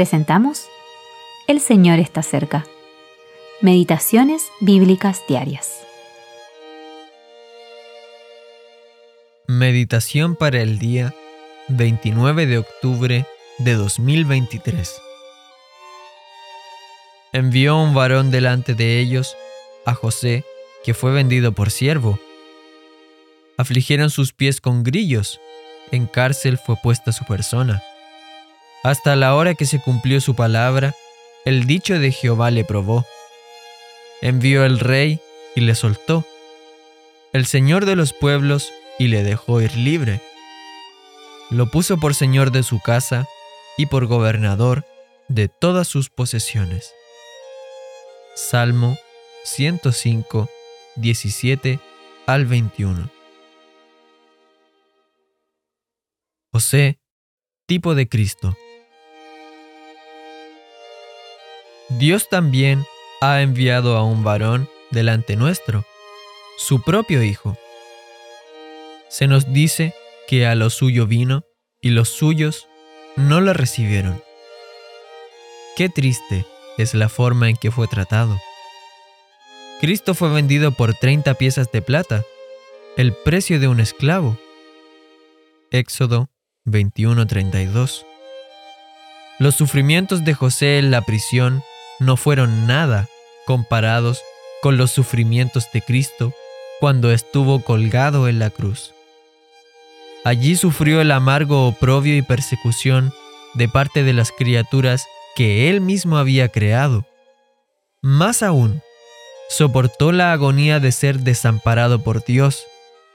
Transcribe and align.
presentamos 0.00 0.64
El 1.46 1.60
Señor 1.60 1.98
está 1.98 2.22
cerca. 2.22 2.64
Meditaciones 3.60 4.50
Bíblicas 4.62 5.20
Diarias. 5.28 5.82
Meditación 9.46 10.36
para 10.36 10.62
el 10.62 10.78
día 10.78 11.14
29 11.68 12.46
de 12.46 12.56
octubre 12.56 13.26
de 13.58 13.74
2023. 13.74 14.90
Envió 17.34 17.76
un 17.76 17.92
varón 17.92 18.30
delante 18.30 18.74
de 18.74 19.00
ellos, 19.00 19.36
a 19.84 19.92
José, 19.92 20.46
que 20.82 20.94
fue 20.94 21.12
vendido 21.12 21.52
por 21.52 21.70
siervo. 21.70 22.18
Afligieron 23.58 24.08
sus 24.08 24.32
pies 24.32 24.62
con 24.62 24.82
grillos, 24.82 25.42
en 25.90 26.06
cárcel 26.06 26.56
fue 26.56 26.76
puesta 26.76 27.12
su 27.12 27.26
persona. 27.26 27.82
Hasta 28.82 29.14
la 29.14 29.34
hora 29.34 29.54
que 29.54 29.66
se 29.66 29.80
cumplió 29.80 30.20
su 30.20 30.34
palabra, 30.34 30.94
el 31.44 31.66
dicho 31.66 31.98
de 31.98 32.12
Jehová 32.12 32.50
le 32.50 32.64
probó. 32.64 33.04
Envió 34.22 34.64
el 34.64 34.78
rey 34.78 35.20
y 35.54 35.60
le 35.60 35.74
soltó. 35.74 36.24
El 37.32 37.46
señor 37.46 37.84
de 37.84 37.96
los 37.96 38.12
pueblos 38.12 38.72
y 38.98 39.08
le 39.08 39.22
dejó 39.22 39.60
ir 39.60 39.76
libre. 39.76 40.22
Lo 41.50 41.70
puso 41.70 41.98
por 41.98 42.14
señor 42.14 42.52
de 42.52 42.62
su 42.62 42.80
casa 42.80 43.26
y 43.76 43.86
por 43.86 44.06
gobernador 44.06 44.84
de 45.28 45.48
todas 45.48 45.86
sus 45.86 46.08
posesiones. 46.08 46.94
Salmo 48.34 48.96
105, 49.44 50.48
17 50.96 51.80
al 52.26 52.46
21. 52.46 53.10
José, 56.52 56.98
tipo 57.66 57.94
de 57.94 58.08
Cristo. 58.08 58.56
Dios 61.98 62.28
también 62.28 62.84
ha 63.20 63.42
enviado 63.42 63.96
a 63.96 64.04
un 64.04 64.22
varón 64.22 64.68
delante 64.90 65.34
nuestro, 65.34 65.84
su 66.56 66.82
propio 66.82 67.22
Hijo. 67.22 67.56
Se 69.08 69.26
nos 69.26 69.52
dice 69.52 69.92
que 70.28 70.46
a 70.46 70.54
lo 70.54 70.70
suyo 70.70 71.08
vino 71.08 71.42
y 71.82 71.90
los 71.90 72.08
suyos 72.08 72.68
no 73.16 73.40
lo 73.40 73.54
recibieron. 73.54 74.22
Qué 75.76 75.88
triste 75.88 76.46
es 76.78 76.94
la 76.94 77.08
forma 77.08 77.48
en 77.48 77.56
que 77.56 77.72
fue 77.72 77.88
tratado. 77.88 78.38
Cristo 79.80 80.14
fue 80.14 80.28
vendido 80.28 80.70
por 80.70 80.94
30 80.94 81.34
piezas 81.34 81.72
de 81.72 81.82
plata, 81.82 82.22
el 82.96 83.12
precio 83.12 83.58
de 83.58 83.66
un 83.66 83.80
esclavo. 83.80 84.38
Éxodo 85.72 86.28
21:32. 86.66 88.06
Los 89.40 89.56
sufrimientos 89.56 90.24
de 90.24 90.34
José 90.34 90.78
en 90.78 90.90
la 90.90 91.02
prisión 91.02 91.64
no 92.00 92.16
fueron 92.16 92.66
nada 92.66 93.08
comparados 93.46 94.20
con 94.62 94.76
los 94.76 94.90
sufrimientos 94.90 95.70
de 95.72 95.82
Cristo 95.82 96.34
cuando 96.80 97.12
estuvo 97.12 97.62
colgado 97.62 98.26
en 98.26 98.38
la 98.38 98.50
cruz. 98.50 98.92
Allí 100.24 100.56
sufrió 100.56 101.00
el 101.00 101.12
amargo 101.12 101.66
oprobio 101.66 102.16
y 102.16 102.22
persecución 102.22 103.12
de 103.54 103.68
parte 103.68 104.02
de 104.02 104.12
las 104.12 104.32
criaturas 104.32 105.06
que 105.34 105.70
él 105.70 105.80
mismo 105.80 106.18
había 106.18 106.48
creado. 106.48 107.06
Más 108.02 108.42
aún, 108.42 108.82
soportó 109.48 110.12
la 110.12 110.32
agonía 110.32 110.80
de 110.80 110.92
ser 110.92 111.20
desamparado 111.20 112.02
por 112.02 112.24
Dios, 112.24 112.64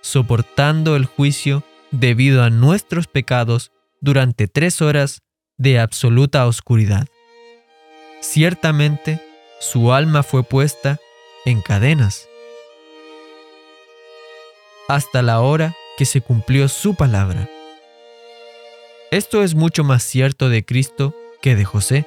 soportando 0.01 0.95
el 0.95 1.05
juicio 1.05 1.63
debido 1.91 2.43
a 2.43 2.49
nuestros 2.49 3.07
pecados 3.07 3.71
durante 4.01 4.47
tres 4.47 4.81
horas 4.81 5.21
de 5.57 5.79
absoluta 5.79 6.45
oscuridad. 6.45 7.07
Ciertamente, 8.21 9.21
su 9.59 9.93
alma 9.93 10.23
fue 10.23 10.43
puesta 10.43 10.99
en 11.45 11.61
cadenas 11.61 12.27
hasta 14.87 15.21
la 15.21 15.41
hora 15.41 15.75
que 15.97 16.05
se 16.05 16.21
cumplió 16.21 16.67
su 16.67 16.95
palabra. 16.95 17.49
Esto 19.11 19.43
es 19.43 19.55
mucho 19.55 19.83
más 19.83 20.03
cierto 20.03 20.49
de 20.49 20.65
Cristo 20.65 21.15
que 21.41 21.55
de 21.55 21.65
José. 21.65 22.05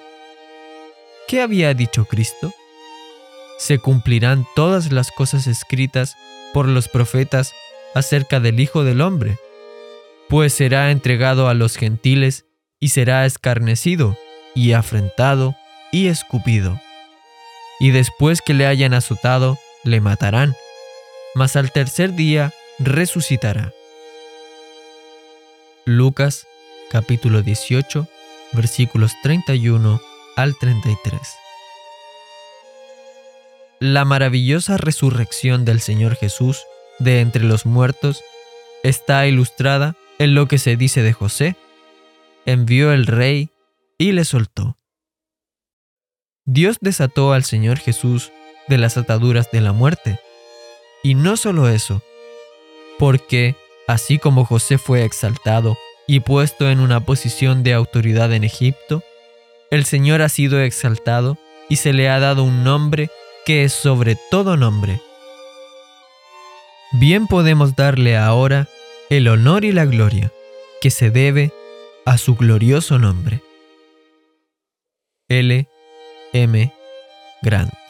¿Qué 1.26 1.40
había 1.40 1.74
dicho 1.74 2.04
Cristo? 2.04 2.52
Se 3.58 3.78
cumplirán 3.78 4.46
todas 4.54 4.92
las 4.92 5.10
cosas 5.10 5.46
escritas 5.46 6.16
por 6.54 6.68
los 6.68 6.88
profetas 6.88 7.54
acerca 7.94 8.40
del 8.40 8.60
Hijo 8.60 8.84
del 8.84 9.00
Hombre, 9.00 9.38
pues 10.28 10.52
será 10.52 10.90
entregado 10.90 11.48
a 11.48 11.54
los 11.54 11.76
gentiles 11.76 12.44
y 12.78 12.90
será 12.90 13.26
escarnecido 13.26 14.16
y 14.54 14.72
afrentado 14.72 15.56
y 15.92 16.08
escupido. 16.08 16.80
Y 17.80 17.90
después 17.90 18.40
que 18.40 18.54
le 18.54 18.66
hayan 18.66 18.94
azotado, 18.94 19.58
le 19.84 20.00
matarán, 20.00 20.54
mas 21.34 21.56
al 21.56 21.72
tercer 21.72 22.14
día 22.14 22.52
resucitará. 22.78 23.72
Lucas 25.84 26.46
capítulo 26.90 27.42
18 27.42 28.08
versículos 28.52 29.12
31 29.22 30.00
al 30.36 30.56
33. 30.56 31.20
La 33.80 34.04
maravillosa 34.04 34.76
resurrección 34.76 35.64
del 35.64 35.80
Señor 35.80 36.16
Jesús 36.16 36.64
de 36.98 37.20
entre 37.20 37.44
los 37.44 37.64
muertos 37.66 38.22
está 38.82 39.26
ilustrada 39.26 39.94
en 40.18 40.34
lo 40.34 40.48
que 40.48 40.58
se 40.58 40.76
dice 40.76 41.02
de 41.02 41.12
José. 41.12 41.56
Envió 42.44 42.92
el 42.92 43.06
rey 43.06 43.50
y 43.98 44.12
le 44.12 44.24
soltó. 44.24 44.76
Dios 46.50 46.78
desató 46.80 47.34
al 47.34 47.44
Señor 47.44 47.76
Jesús 47.76 48.32
de 48.68 48.78
las 48.78 48.96
ataduras 48.96 49.50
de 49.50 49.60
la 49.60 49.74
muerte. 49.74 50.18
Y 51.02 51.14
no 51.14 51.36
solo 51.36 51.68
eso, 51.68 52.00
porque, 52.98 53.54
así 53.86 54.18
como 54.18 54.46
José 54.46 54.78
fue 54.78 55.04
exaltado 55.04 55.76
y 56.06 56.20
puesto 56.20 56.70
en 56.70 56.80
una 56.80 57.00
posición 57.00 57.62
de 57.62 57.74
autoridad 57.74 58.32
en 58.32 58.44
Egipto, 58.44 59.02
el 59.70 59.84
Señor 59.84 60.22
ha 60.22 60.30
sido 60.30 60.58
exaltado 60.62 61.36
y 61.68 61.76
se 61.76 61.92
le 61.92 62.08
ha 62.08 62.18
dado 62.18 62.44
un 62.44 62.64
nombre 62.64 63.10
que 63.44 63.64
es 63.64 63.74
sobre 63.74 64.16
todo 64.30 64.56
nombre. 64.56 65.02
Bien 66.92 67.26
podemos 67.26 67.76
darle 67.76 68.16
ahora 68.16 68.70
el 69.10 69.28
honor 69.28 69.66
y 69.66 69.72
la 69.72 69.84
gloria 69.84 70.32
que 70.80 70.90
se 70.90 71.10
debe 71.10 71.52
a 72.06 72.16
su 72.16 72.36
glorioso 72.36 72.98
nombre. 72.98 73.42
L. 75.28 75.68
M. 76.38 76.70
Grant. 77.42 77.87